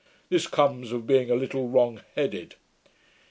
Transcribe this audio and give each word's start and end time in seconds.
This 0.29 0.47
comes 0.47 0.91
of 0.91 1.05
being 1.05 1.29
a 1.29 1.35
little 1.35 1.67
wrong 1.69 2.01
headed.' 2.15 2.55